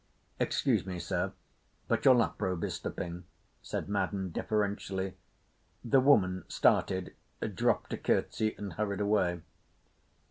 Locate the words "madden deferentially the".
3.87-5.99